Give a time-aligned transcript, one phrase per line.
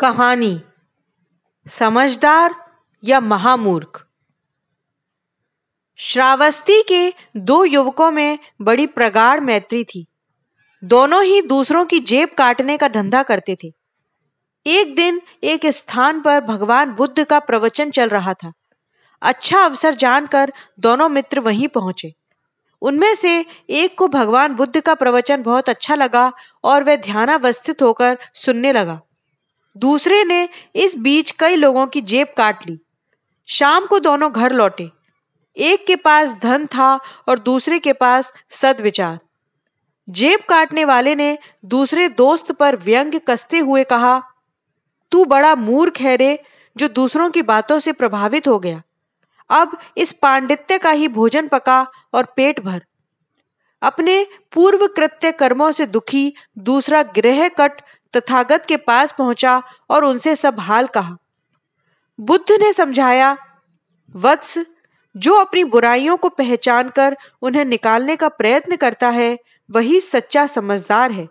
[0.00, 0.60] कहानी।
[1.66, 2.54] समझदार
[3.04, 4.06] या महामूर्ख?
[5.96, 10.06] श्रावस्ती के दो युवकों में बड़ी प्रगाढ़ मैत्री थी।
[10.84, 13.72] दोनों ही दूसरों की जेब काटने का धंधा करते थे।
[14.66, 18.52] एक दिन एक स्थान पर भगवान बुद्ध का प्रवचन चल रहा था।
[19.22, 22.14] अच्छा अवसर जानकर दोनों मित्र वहीं पहुँचे।
[22.82, 26.32] उनमें से एक को भगवान बुद्ध का प्रवचन बहुत अच्छा लगा
[26.64, 29.00] और वह ध्यानावस्थित होकर सुनने लगा।
[29.78, 32.80] दूसरे ने इस बीच कई लोगों की जेब काट ली।
[33.48, 34.90] शाम को दोनों घर लौटे।
[35.56, 39.18] एक के पास धन था और दूसरे के पास सदविचार।
[40.10, 44.22] जेब काटने वाले ने दूसरे दोस्त पर व्यंग कसते हुए कहा,
[45.10, 46.42] तू बड़ा मूर्ख है रे,
[46.76, 48.82] जो दूसरों की बातों से प्रभावित हो गया।
[49.50, 52.84] अब इस पांडित्य का ही भोजन पका और पेट भर।
[53.82, 57.72] अपने पूर्व कृत्य कर्मों से दुखी दूसरा गृह कट
[58.16, 61.16] तथागत के पास पहुँचा और उनसे सब हाल कहा।
[62.20, 63.36] बुद्ध ने समझाया,
[64.14, 64.58] वत्स,
[65.16, 69.38] जो अपनी बुराइयों को पहचान कर उन्हें निकालने का प्रयत्न करता है,
[69.70, 71.28] वही सच्चा समझदार है।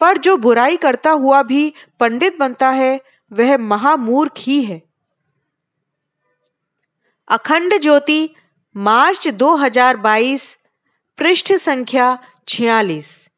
[0.00, 3.00] पर जो बुराई करता हुआ भी पंडित बनता है,
[3.32, 4.82] वह महामूर्ख ही है।
[7.28, 8.34] अखंड ज्योति,
[8.76, 10.58] मार्च 2022
[11.18, 13.30] पृष्ठ संख्या छियालीस।